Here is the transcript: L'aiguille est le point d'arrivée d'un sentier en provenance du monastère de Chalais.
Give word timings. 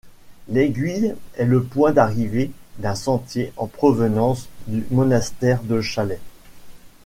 L'aiguille 0.49 1.13
est 1.35 1.45
le 1.45 1.61
point 1.61 1.91
d'arrivée 1.91 2.49
d'un 2.79 2.95
sentier 2.95 3.53
en 3.55 3.67
provenance 3.67 4.47
du 4.65 4.83
monastère 4.89 5.61
de 5.61 5.79
Chalais. 5.79 6.19